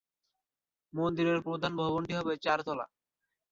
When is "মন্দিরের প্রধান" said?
0.93-1.71